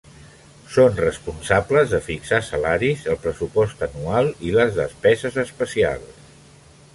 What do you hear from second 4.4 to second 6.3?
i les despeses especials.